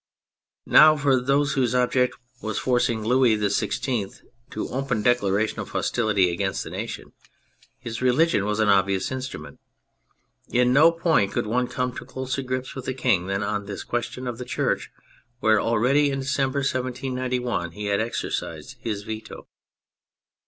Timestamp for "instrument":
9.11-9.59